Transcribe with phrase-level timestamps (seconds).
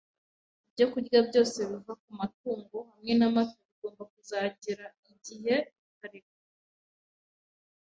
[0.69, 6.39] ibyokurya byose biva ku matungo, hamwe n’amata, bigomba kuzagera igihe bikarekwa